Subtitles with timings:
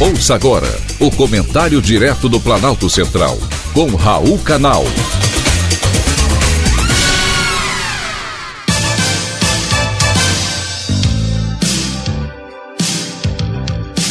[0.00, 0.68] Ouça agora
[1.00, 3.36] o comentário direto do Planalto Central,
[3.74, 4.84] com Raul Canal.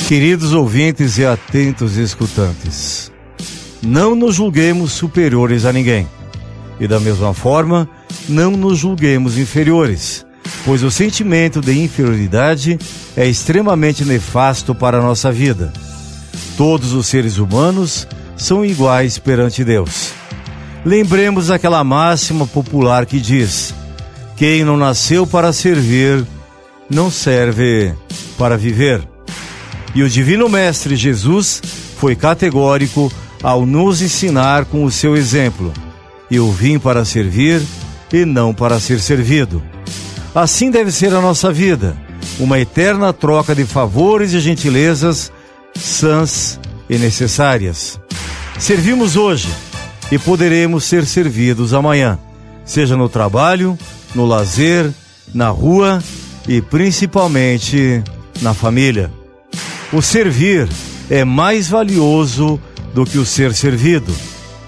[0.09, 3.09] Queridos ouvintes e atentos escutantes,
[3.81, 6.05] não nos julguemos superiores a ninguém.
[6.81, 7.89] E da mesma forma,
[8.27, 10.26] não nos julguemos inferiores,
[10.65, 12.77] pois o sentimento de inferioridade
[13.15, 15.71] é extremamente nefasto para a nossa vida.
[16.57, 20.11] Todos os seres humanos são iguais perante Deus.
[20.85, 23.73] Lembremos aquela máxima popular que diz:
[24.35, 26.25] Quem não nasceu para servir,
[26.89, 27.93] não serve
[28.37, 29.01] para viver.
[29.93, 31.61] E o Divino Mestre Jesus
[31.97, 33.11] foi categórico
[33.41, 35.73] ao nos ensinar com o seu exemplo:
[36.29, 37.61] Eu vim para servir
[38.13, 39.61] e não para ser servido.
[40.37, 41.97] Assim deve ser a nossa vida
[42.39, 45.31] uma eterna troca de favores e gentilezas
[45.73, 47.99] sãs e necessárias.
[48.59, 49.49] Servimos hoje
[50.11, 52.19] e poderemos ser servidos amanhã,
[52.63, 53.75] seja no trabalho,
[54.13, 54.91] no lazer,
[55.33, 56.03] na rua
[56.47, 58.03] e principalmente
[58.39, 59.11] na família.
[59.91, 60.69] O servir
[61.09, 62.61] é mais valioso
[62.93, 64.15] do que o ser servido,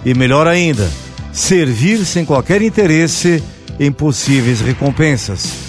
[0.04, 0.90] e melhor ainda,
[1.32, 3.44] servir sem qualquer interesse
[3.80, 5.69] em possíveis recompensas.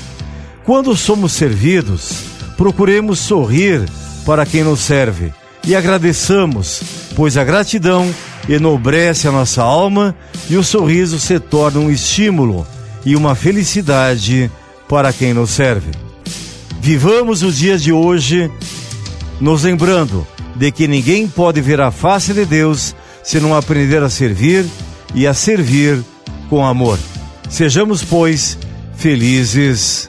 [0.70, 2.12] Quando somos servidos,
[2.56, 3.88] procuremos sorrir
[4.24, 5.34] para quem nos serve
[5.66, 6.80] e agradeçamos,
[7.16, 8.08] pois a gratidão
[8.48, 10.14] enobrece a nossa alma
[10.48, 12.64] e o sorriso se torna um estímulo
[13.04, 14.48] e uma felicidade
[14.88, 15.90] para quem nos serve.
[16.80, 18.48] Vivamos o dia de hoje
[19.40, 20.24] nos lembrando
[20.54, 24.64] de que ninguém pode ver a face de Deus se não aprender a servir
[25.16, 26.00] e a servir
[26.48, 26.96] com amor.
[27.48, 28.56] Sejamos, pois,
[28.94, 30.08] felizes